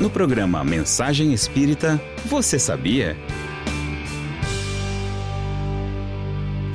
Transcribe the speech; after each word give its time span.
No 0.00 0.08
programa 0.08 0.62
Mensagem 0.62 1.34
Espírita, 1.34 2.00
você 2.26 2.56
sabia? 2.56 3.16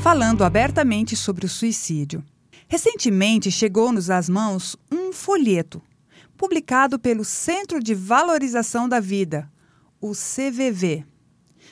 Falando 0.02 0.44
abertamente 0.44 1.16
sobre 1.16 1.46
o 1.46 1.50
suicídio. 1.50 2.22
Recentemente 2.68 3.50
chegou-nos 3.50 4.10
às 4.10 4.28
mãos 4.28 4.76
um 4.92 5.14
folheto, 5.14 5.82
publicado 6.38 7.00
pelo 7.00 7.24
Centro 7.24 7.82
de 7.82 7.96
Valorização 7.96 8.90
da 8.90 9.00
Vida, 9.00 9.50
o 10.02 10.12
CVV, 10.12 11.06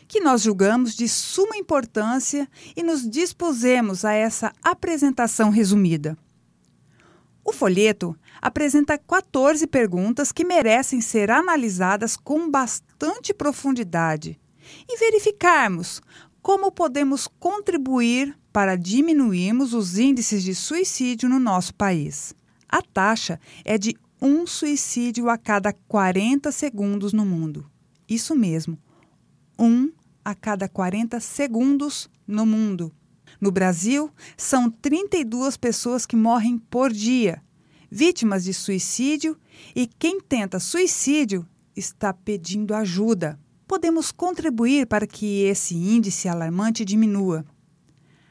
que 0.07 0.21
nós 0.21 0.43
julgamos 0.43 0.95
de 0.95 1.09
suma 1.09 1.57
importância 1.57 2.47
e 2.77 2.81
nos 2.81 3.05
dispusemos 3.05 4.05
a 4.05 4.13
essa 4.13 4.53
apresentação 4.63 5.49
resumida. 5.49 6.17
O 7.51 7.53
folheto 7.53 8.15
apresenta 8.41 8.97
14 8.97 9.67
perguntas 9.67 10.31
que 10.31 10.45
merecem 10.45 11.01
ser 11.01 11.29
analisadas 11.29 12.15
com 12.15 12.49
bastante 12.49 13.33
profundidade 13.33 14.39
e 14.87 14.97
verificarmos 14.97 16.01
como 16.41 16.71
podemos 16.71 17.27
contribuir 17.27 18.39
para 18.53 18.77
diminuirmos 18.77 19.73
os 19.73 19.97
índices 19.97 20.43
de 20.43 20.55
suicídio 20.55 21.27
no 21.27 21.39
nosso 21.39 21.75
país. 21.75 22.33
A 22.69 22.81
taxa 22.81 23.37
é 23.65 23.77
de 23.77 23.97
um 24.21 24.47
suicídio 24.47 25.29
a 25.29 25.37
cada 25.37 25.73
40 25.73 26.53
segundos 26.53 27.11
no 27.11 27.25
mundo. 27.25 27.69
Isso 28.07 28.33
mesmo, 28.33 28.79
um 29.59 29.91
a 30.23 30.33
cada 30.33 30.69
40 30.69 31.19
segundos 31.19 32.09
no 32.25 32.45
mundo. 32.45 32.93
No 33.41 33.51
Brasil, 33.51 34.11
são 34.37 34.69
32 34.69 35.57
pessoas 35.57 36.05
que 36.05 36.15
morrem 36.15 36.59
por 36.59 36.93
dia, 36.93 37.41
vítimas 37.89 38.43
de 38.43 38.53
suicídio, 38.53 39.35
e 39.75 39.87
quem 39.87 40.21
tenta 40.21 40.59
suicídio 40.59 41.47
está 41.75 42.13
pedindo 42.13 42.75
ajuda. 42.75 43.39
Podemos 43.67 44.11
contribuir 44.11 44.85
para 44.85 45.07
que 45.07 45.41
esse 45.41 45.75
índice 45.75 46.29
alarmante 46.29 46.85
diminua. 46.85 47.43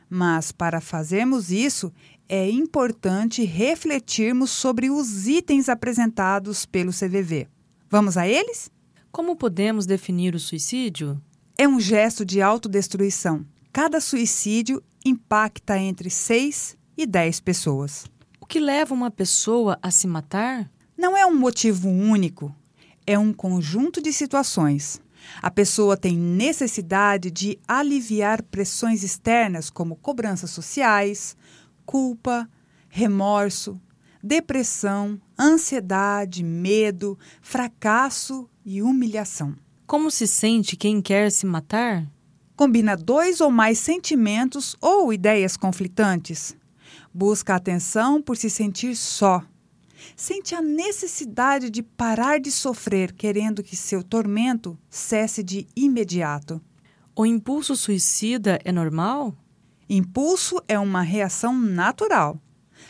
Mas, 0.08 0.52
para 0.52 0.80
fazermos 0.80 1.50
isso, 1.50 1.92
é 2.28 2.48
importante 2.48 3.44
refletirmos 3.44 4.50
sobre 4.50 4.90
os 4.90 5.26
itens 5.26 5.68
apresentados 5.68 6.64
pelo 6.64 6.92
CVV. 6.92 7.48
Vamos 7.88 8.16
a 8.16 8.28
eles? 8.28 8.70
Como 9.10 9.34
podemos 9.34 9.86
definir 9.86 10.36
o 10.36 10.38
suicídio? 10.38 11.20
É 11.58 11.66
um 11.66 11.80
gesto 11.80 12.24
de 12.24 12.40
autodestruição. 12.40 13.44
Cada 13.72 14.00
suicídio 14.00 14.82
impacta 15.04 15.78
entre 15.78 16.10
6 16.10 16.76
e 16.96 17.06
10 17.06 17.38
pessoas. 17.38 18.04
O 18.40 18.46
que 18.46 18.58
leva 18.58 18.92
uma 18.92 19.12
pessoa 19.12 19.78
a 19.80 19.92
se 19.92 20.08
matar? 20.08 20.68
Não 20.98 21.16
é 21.16 21.24
um 21.24 21.38
motivo 21.38 21.88
único, 21.88 22.52
é 23.06 23.16
um 23.16 23.32
conjunto 23.32 24.02
de 24.02 24.12
situações. 24.12 25.00
A 25.40 25.52
pessoa 25.52 25.96
tem 25.96 26.16
necessidade 26.16 27.30
de 27.30 27.60
aliviar 27.68 28.42
pressões 28.42 29.04
externas 29.04 29.70
como 29.70 29.94
cobranças 29.94 30.50
sociais, 30.50 31.36
culpa, 31.86 32.50
remorso, 32.88 33.80
depressão, 34.20 35.20
ansiedade, 35.38 36.42
medo, 36.42 37.16
fracasso 37.40 38.50
e 38.64 38.82
humilhação. 38.82 39.54
Como 39.86 40.10
se 40.10 40.26
sente 40.26 40.76
quem 40.76 41.00
quer 41.00 41.30
se 41.30 41.46
matar? 41.46 42.04
Combina 42.60 42.94
dois 42.94 43.40
ou 43.40 43.50
mais 43.50 43.78
sentimentos 43.78 44.76
ou 44.82 45.14
ideias 45.14 45.56
conflitantes. 45.56 46.54
Busca 47.10 47.54
atenção 47.54 48.20
por 48.20 48.36
se 48.36 48.50
sentir 48.50 48.94
só. 48.96 49.42
Sente 50.14 50.54
a 50.54 50.60
necessidade 50.60 51.70
de 51.70 51.82
parar 51.82 52.38
de 52.38 52.52
sofrer, 52.52 53.14
querendo 53.14 53.62
que 53.62 53.74
seu 53.74 54.02
tormento 54.02 54.78
cesse 54.90 55.42
de 55.42 55.66
imediato. 55.74 56.60
O 57.16 57.24
impulso 57.24 57.74
suicida 57.74 58.58
é 58.62 58.70
normal? 58.70 59.34
Impulso 59.88 60.62
é 60.68 60.78
uma 60.78 61.00
reação 61.00 61.58
natural, 61.58 62.38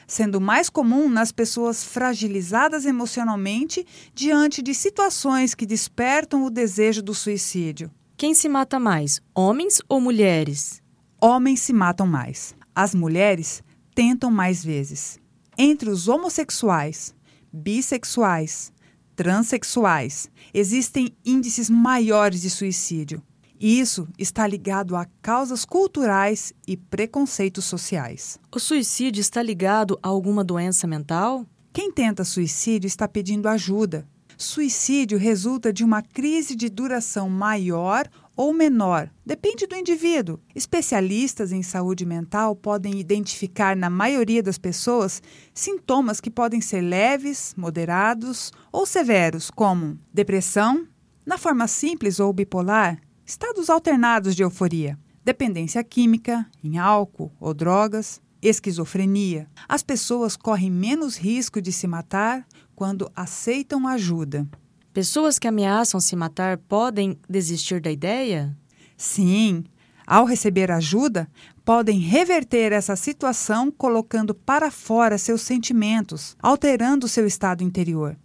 sendo 0.05 0.41
mais 0.41 0.69
comum 0.69 1.09
nas 1.09 1.31
pessoas 1.31 1.85
fragilizadas 1.85 2.85
emocionalmente 2.85 3.87
diante 4.13 4.63
de 4.63 4.75
situações 4.75 5.55
que 5.55 5.65
despertam 5.65 6.45
o 6.45 6.51
desejo 6.51 7.01
do 7.01 7.15
suicídio. 7.15 7.89
Quem 8.21 8.35
se 8.35 8.51
mata 8.51 8.79
mais, 8.79 9.19
homens 9.35 9.81
ou 9.89 9.99
mulheres? 9.99 10.83
Homens 11.19 11.61
se 11.61 11.73
matam 11.73 12.07
mais. 12.07 12.55
As 12.75 12.95
mulheres 12.95 13.63
tentam 13.95 14.31
mais 14.31 14.63
vezes. 14.63 15.19
Entre 15.57 15.89
os 15.89 16.07
homossexuais, 16.07 17.15
bissexuais, 17.51 18.75
transexuais, 19.17 20.29
existem 20.53 21.17
índices 21.25 21.71
maiores 21.71 22.43
de 22.43 22.51
suicídio. 22.51 23.23
Isso 23.59 24.07
está 24.19 24.47
ligado 24.47 24.97
a 24.97 25.07
causas 25.23 25.65
culturais 25.65 26.53
e 26.69 26.77
preconceitos 26.77 27.65
sociais. 27.65 28.39
O 28.55 28.61
suicídio 28.61 29.23
está 29.23 29.43
ligado 29.43 29.99
a 30.03 30.09
alguma 30.09 30.45
doença 30.45 30.87
mental? 30.87 31.47
Quem 31.73 31.91
tenta 31.91 32.23
suicídio 32.23 32.87
está 32.87 33.09
pedindo 33.09 33.49
ajuda, 33.49 34.07
Suicídio 34.41 35.19
resulta 35.19 35.71
de 35.71 35.85
uma 35.85 36.01
crise 36.01 36.57
de 36.57 36.71
duração 36.71 37.29
maior 37.29 38.09
ou 38.35 38.55
menor, 38.55 39.11
depende 39.25 39.67
do 39.67 39.77
indivíduo. 39.77 40.41
Especialistas 40.55 41.53
em 41.53 41.63
saúde 41.63 42.07
mental 42.07 42.57
podem 42.57 42.99
identificar 42.99 43.77
na 43.77 43.91
maioria 43.91 44.43
das 44.43 44.57
pessoas 44.57 45.23
sintomas 45.53 46.23
que 46.23 46.31
podem 46.31 46.59
ser 46.59 46.81
leves, 46.81 47.53
moderados 47.55 48.51
ou 48.73 48.87
severos, 48.87 49.51
como 49.51 49.99
depressão, 50.11 50.89
na 51.27 51.37
forma 51.37 51.69
simples 51.69 52.19
ou 52.19 52.33
bipolar, 52.33 52.99
estados 53.27 53.69
alternados 53.69 54.35
de 54.35 54.43
euforia, 54.43 54.99
dependência 55.23 55.85
química, 55.85 56.47
em 56.65 56.79
álcool 56.79 57.31
ou 57.39 57.53
drogas, 57.53 58.23
esquizofrenia. 58.41 59.49
As 59.69 59.83
pessoas 59.83 60.35
correm 60.35 60.71
menos 60.71 61.19
risco 61.19 61.61
de 61.61 61.73
se 61.73 61.87
matar 61.87 62.47
quando 62.81 63.13
aceitam 63.15 63.87
ajuda. 63.87 64.49
Pessoas 64.91 65.39
que 65.39 65.47
ameaçam 65.47 66.01
se 66.01 66.17
matar 66.17 66.57
podem 66.57 67.19
desistir 67.29 67.79
da 67.79 67.91
ideia? 67.91 68.57
Sim. 68.97 69.65
Ao 70.07 70.25
receber 70.25 70.71
ajuda, 70.71 71.29
podem 71.63 71.99
reverter 71.99 72.73
essa 72.73 72.97
situação 72.97 73.71
colocando 73.71 74.35
para 74.35 74.71
fora 74.71 75.19
seus 75.19 75.43
sentimentos, 75.43 76.35
alterando 76.41 77.07
seu 77.07 77.27
estado 77.27 77.63
interior. 77.63 78.17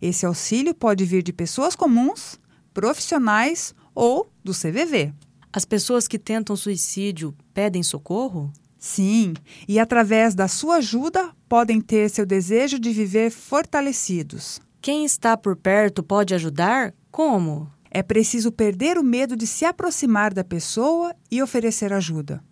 Esse 0.00 0.24
auxílio 0.24 0.72
pode 0.72 1.04
vir 1.04 1.24
de 1.24 1.32
pessoas 1.32 1.74
comuns, 1.74 2.38
profissionais 2.72 3.74
ou 3.96 4.30
do 4.44 4.52
CVV. 4.52 5.12
As 5.52 5.64
pessoas 5.64 6.06
que 6.06 6.20
tentam 6.20 6.54
suicídio 6.54 7.34
pedem 7.52 7.82
socorro? 7.82 8.52
Sim, 8.78 9.34
e 9.66 9.78
através 9.80 10.34
da 10.34 10.46
sua 10.46 10.76
ajuda 10.76 11.30
podem 11.48 11.80
ter 11.80 12.08
seu 12.08 12.24
desejo 12.24 12.78
de 12.78 12.92
viver 12.92 13.30
fortalecidos. 13.30 14.60
Quem 14.80 15.04
está 15.04 15.36
por 15.36 15.56
perto 15.56 16.02
pode 16.02 16.32
ajudar? 16.34 16.94
Como? 17.10 17.68
É 17.90 18.02
preciso 18.02 18.52
perder 18.52 18.96
o 18.96 19.02
medo 19.02 19.36
de 19.36 19.46
se 19.46 19.64
aproximar 19.64 20.32
da 20.32 20.44
pessoa 20.44 21.14
e 21.30 21.42
oferecer 21.42 21.92
ajuda. 21.92 22.42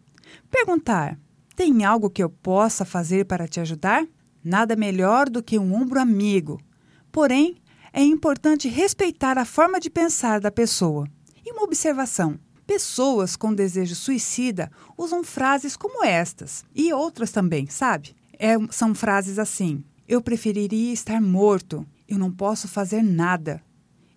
Perguntar: 0.50 1.18
tem 1.54 1.84
algo 1.84 2.10
que 2.10 2.22
eu 2.22 2.28
possa 2.28 2.84
fazer 2.84 3.24
para 3.26 3.46
te 3.46 3.60
ajudar? 3.60 4.04
Nada 4.42 4.74
melhor 4.74 5.30
do 5.30 5.42
que 5.42 5.58
um 5.58 5.74
ombro 5.74 6.00
amigo. 6.00 6.60
Porém, 7.12 7.56
é 7.92 8.02
importante 8.02 8.68
respeitar 8.68 9.38
a 9.38 9.44
forma 9.44 9.78
de 9.78 9.88
pensar 9.88 10.40
da 10.40 10.50
pessoa. 10.50 11.06
E 11.44 11.52
uma 11.52 11.62
observação: 11.62 12.38
Pessoas 12.66 13.36
com 13.36 13.54
desejo 13.54 13.94
suicida 13.94 14.70
usam 14.98 15.22
frases 15.22 15.76
como 15.76 16.04
estas 16.04 16.64
e 16.74 16.92
outras 16.92 17.30
também, 17.30 17.66
sabe? 17.68 18.16
É, 18.38 18.54
são 18.70 18.94
frases 18.94 19.38
assim: 19.38 19.84
Eu 20.08 20.20
preferiria 20.20 20.92
estar 20.92 21.20
morto. 21.20 21.86
Eu 22.08 22.18
não 22.18 22.30
posso 22.30 22.66
fazer 22.66 23.02
nada. 23.02 23.62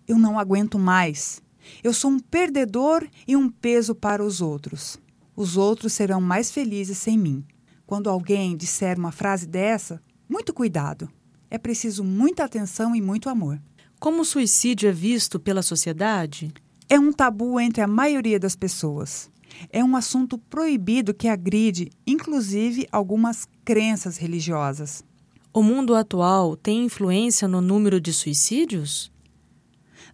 Eu 0.06 0.18
não 0.18 0.38
aguento 0.38 0.78
mais. 0.78 1.40
Eu 1.82 1.92
sou 1.92 2.10
um 2.10 2.18
perdedor 2.18 3.06
e 3.26 3.36
um 3.36 3.48
peso 3.48 3.94
para 3.94 4.24
os 4.24 4.40
outros. 4.40 4.98
Os 5.36 5.56
outros 5.56 5.92
serão 5.92 6.20
mais 6.20 6.50
felizes 6.50 6.98
sem 6.98 7.16
mim. 7.16 7.44
Quando 7.86 8.10
alguém 8.10 8.56
disser 8.56 8.98
uma 8.98 9.12
frase 9.12 9.46
dessa, 9.46 10.02
muito 10.28 10.52
cuidado. 10.52 11.08
É 11.48 11.58
preciso 11.58 12.04
muita 12.04 12.44
atenção 12.44 12.94
e 12.94 13.00
muito 13.00 13.28
amor. 13.28 13.60
Como 13.98 14.22
o 14.22 14.24
suicídio 14.24 14.88
é 14.88 14.92
visto 14.92 15.38
pela 15.38 15.62
sociedade? 15.62 16.52
É 16.90 16.98
um 16.98 17.12
tabu 17.12 17.60
entre 17.60 17.80
a 17.80 17.86
maioria 17.86 18.36
das 18.36 18.56
pessoas. 18.56 19.30
É 19.70 19.82
um 19.84 19.94
assunto 19.94 20.36
proibido 20.36 21.14
que 21.14 21.28
agride, 21.28 21.88
inclusive, 22.04 22.88
algumas 22.90 23.46
crenças 23.64 24.16
religiosas. 24.16 25.04
O 25.52 25.62
mundo 25.62 25.94
atual 25.94 26.56
tem 26.56 26.84
influência 26.84 27.46
no 27.46 27.60
número 27.60 28.00
de 28.00 28.12
suicídios? 28.12 29.12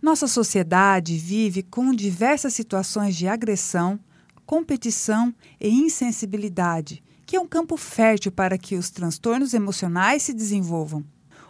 Nossa 0.02 0.26
sociedade 0.26 1.16
vive 1.16 1.62
com 1.62 1.94
diversas 1.94 2.52
situações 2.52 3.16
de 3.16 3.26
agressão, 3.26 3.98
competição 4.44 5.34
e 5.58 5.70
insensibilidade, 5.70 7.02
que 7.24 7.36
é 7.36 7.40
um 7.40 7.48
campo 7.48 7.78
fértil 7.78 8.30
para 8.30 8.58
que 8.58 8.76
os 8.76 8.90
transtornos 8.90 9.54
emocionais 9.54 10.24
se 10.24 10.34
desenvolvam. 10.34 11.02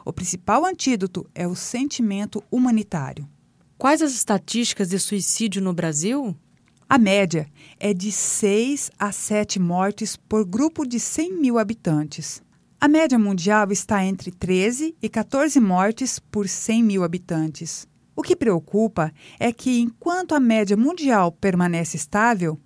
O 0.05 0.13
principal 0.13 0.65
antídoto 0.65 1.29
é 1.35 1.49
o 1.49 1.57
sentimento 1.57 2.43
humanitário. 2.49 3.29
Quais 3.79 4.01
as 4.01 4.13
estatísticas 4.13 4.89
de 4.89 4.99
suicídio 4.99 5.61
no 5.61 5.71
Brasil? 5.71 6.35
A 6.89 6.97
média 6.97 7.47
é 7.79 7.93
de 7.93 8.11
6 8.11 8.91
a 8.99 9.13
7 9.13 9.61
mortes 9.61 10.17
por 10.17 10.47
grupo 10.47 10.87
de 10.87 10.99
100 10.99 11.35
mil 11.35 11.59
habitantes. 11.59 12.43
A 12.81 12.89
média 12.89 13.19
mundial 13.19 13.71
está 13.71 14.03
entre 14.03 14.31
13 14.31 14.97
e 15.03 15.09
14 15.11 15.61
mortes 15.61 16.19
por 16.19 16.49
100 16.49 16.83
mil 16.83 17.05
habitantes. 17.05 17.87
O 18.15 18.23
que 18.23 18.35
preocupa 18.35 19.13
é 19.39 19.53
que, 19.53 19.79
enquanto 19.79 20.35
a 20.35 20.41
média 20.41 20.77
mundial 20.77 21.31
permanece 21.31 21.99
estável, 21.99 22.59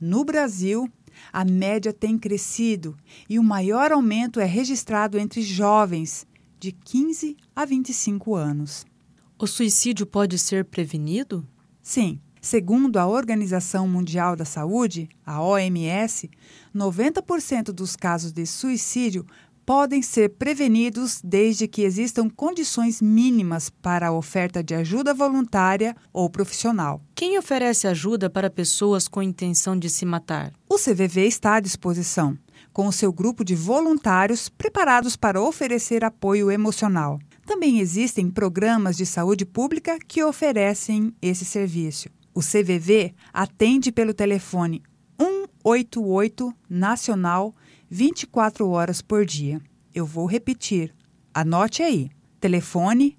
no 0.00 0.24
Brasil 0.24 0.90
a 1.32 1.44
média 1.44 1.92
tem 1.92 2.18
crescido 2.18 2.96
e 3.30 3.38
o 3.38 3.42
maior 3.42 3.92
aumento 3.92 4.40
é 4.40 4.44
registrado 4.44 5.16
entre 5.16 5.42
jovens 5.42 6.26
de 6.58 6.72
15 6.72 7.36
a 7.54 7.64
25 7.64 8.34
anos. 8.34 8.84
O 9.38 9.46
suicídio 9.46 10.06
pode 10.06 10.38
ser 10.38 10.64
prevenido? 10.64 11.46
Sim. 11.82 12.18
Segundo 12.40 12.96
a 12.96 13.06
Organização 13.06 13.86
Mundial 13.86 14.34
da 14.34 14.46
Saúde, 14.46 15.10
a 15.26 15.42
OMS, 15.42 16.30
90% 16.74 17.64
dos 17.64 17.96
casos 17.96 18.32
de 18.32 18.46
suicídio 18.46 19.26
podem 19.66 20.00
ser 20.00 20.30
prevenidos 20.30 21.20
desde 21.22 21.68
que 21.68 21.82
existam 21.82 22.30
condições 22.30 23.02
mínimas 23.02 23.68
para 23.68 24.08
a 24.08 24.12
oferta 24.12 24.64
de 24.64 24.74
ajuda 24.74 25.12
voluntária 25.12 25.94
ou 26.14 26.30
profissional. 26.30 27.02
Quem 27.14 27.36
oferece 27.36 27.86
ajuda 27.86 28.30
para 28.30 28.48
pessoas 28.48 29.06
com 29.06 29.20
intenção 29.20 29.76
de 29.78 29.90
se 29.90 30.06
matar? 30.06 30.50
O 30.66 30.76
CVV 30.76 31.26
está 31.26 31.56
à 31.56 31.60
disposição, 31.60 32.38
com 32.72 32.86
o 32.86 32.92
seu 32.92 33.12
grupo 33.12 33.44
de 33.44 33.54
voluntários 33.54 34.48
preparados 34.48 35.14
para 35.14 35.42
oferecer 35.42 36.04
apoio 36.04 36.50
emocional. 36.50 37.18
Também 37.46 37.78
existem 37.78 38.28
programas 38.28 38.96
de 38.96 39.06
saúde 39.06 39.46
pública 39.46 39.98
que 40.06 40.22
oferecem 40.22 41.14
esse 41.22 41.44
serviço. 41.44 42.08
O 42.34 42.40
CVV 42.40 43.14
atende 43.32 43.92
pelo 43.92 44.12
telefone 44.12 44.82
188 45.18 46.52
Nacional 46.68 47.54
24 47.88 48.68
horas 48.68 49.00
por 49.00 49.24
dia. 49.24 49.62
Eu 49.94 50.04
vou 50.04 50.26
repetir. 50.26 50.92
Anote 51.32 51.84
aí. 51.84 52.10
Telefone 52.40 53.16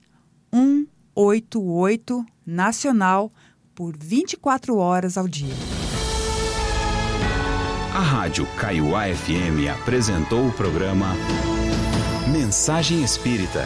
188 0.54 2.26
Nacional 2.46 3.32
por 3.74 3.96
24 3.98 4.76
horas 4.76 5.18
ao 5.18 5.28
dia. 5.28 5.54
A 7.94 8.02
Rádio 8.02 8.46
Kaiowá 8.58 9.06
FM 9.08 9.72
apresentou 9.82 10.48
o 10.48 10.52
programa 10.52 11.16
Mensagem 12.32 13.04
Espírita. 13.04 13.64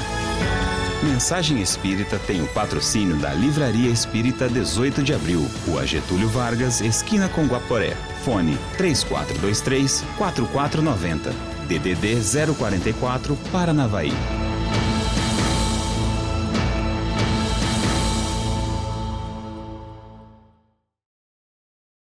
Mensagem 1.02 1.60
Espírita 1.60 2.20
tem 2.20 2.44
o 2.44 2.48
patrocínio 2.50 3.16
da 3.16 3.34
Livraria 3.34 3.90
Espírita 3.90 4.48
18 4.48 5.02
de 5.02 5.16
Abril, 5.16 5.50
Rua 5.66 5.86
Getúlio 5.86 6.30
Vargas, 6.30 6.80
esquina 6.80 7.28
com 7.28 7.48
Guaporé. 7.48 7.96
Fone 8.24 8.56
3423 8.78 10.04
4490. 10.16 11.32
DDD 11.68 12.22
044 12.56 13.36
Paranavaí. 13.52 14.14